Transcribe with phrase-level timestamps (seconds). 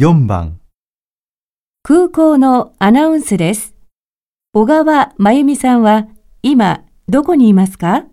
[0.00, 0.58] 4番
[1.82, 3.74] 空港のアナウンスです。
[4.54, 6.08] 小川真由美さんは
[6.40, 8.06] 今どこにいますか？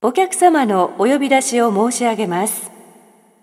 [0.00, 2.70] お客様のお呼び出しを申し上げます。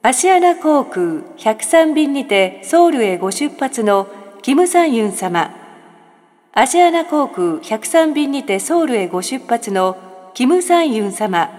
[0.02, 4.08] アシアナ航空103便にてソウルへご出発の
[4.42, 5.54] キム・サンユン様。
[6.54, 9.98] アシアナ航空103便にてソウルへご出発の
[10.34, 11.50] キム・サンユン様。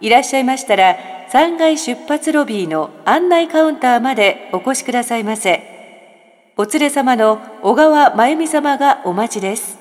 [0.00, 0.96] いらっしゃいましたら
[1.30, 6.54] 3階出発ロビーの案内カウンターまでお越しくださいませ。
[6.56, 9.78] お連れ様の小川真由美様がお待ちです。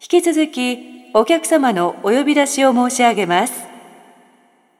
[0.00, 3.64] 引き続きお客様のお呼び出しを申し上げます。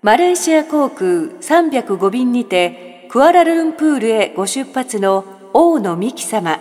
[0.03, 1.01] マレーシア航空
[1.41, 6.61] 305便にてクアラルンプールへご出発の大野美希様。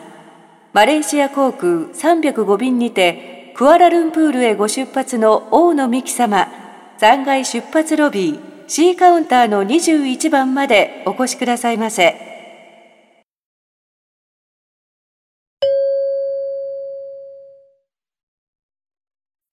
[0.72, 6.48] マレーシア航空305便にてクアラルンプールへご出発の大野美希様。
[6.98, 12.34] 残骸出発ロビー C カウンターの21番までお越しくださいませ。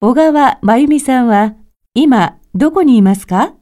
[0.04, 1.54] 小川真由美さんは
[1.94, 3.54] 今どこにいますか？